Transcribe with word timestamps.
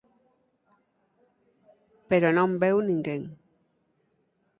pero 2.09 2.27
non 2.37 2.49
veu 2.63 2.77
ninguén. 2.89 3.21